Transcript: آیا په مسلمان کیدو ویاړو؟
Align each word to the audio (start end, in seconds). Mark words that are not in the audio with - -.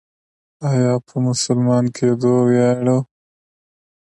آیا 0.69 0.93
په 1.05 1.15
مسلمان 1.27 1.85
کیدو 1.95 2.33
ویاړو؟ 2.47 2.97